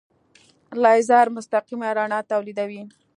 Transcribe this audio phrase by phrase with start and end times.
[0.83, 2.81] لیزر مستقیمه رڼا تولیدوي.